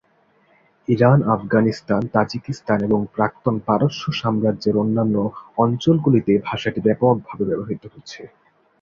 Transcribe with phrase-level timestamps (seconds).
[0.87, 5.15] Iran, Afghanistan, Tajikistan এবং প্রাক্তন পারস্য সাম্রাজ্যের অন্যান্য
[5.57, 8.21] অঞ্চলগুলিতে ভাষাটি ব্যাপকভাবে ব্যবহৃত হচ্ছে।